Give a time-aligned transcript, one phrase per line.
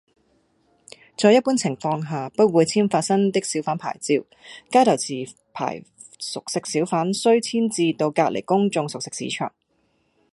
[1.15, 4.25] 在一般情況下不會簽發新的小販牌照，
[4.71, 5.13] 街頭持
[5.53, 5.83] 牌
[6.17, 9.53] 熟食小販須遷置到離街公眾熟食市場